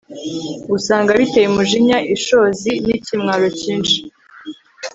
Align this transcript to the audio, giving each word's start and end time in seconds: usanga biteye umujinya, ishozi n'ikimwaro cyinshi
usanga 0.77 1.09
biteye 1.19 1.47
umujinya, 1.49 1.97
ishozi 2.15 2.71
n'ikimwaro 2.85 3.47
cyinshi 3.59 3.99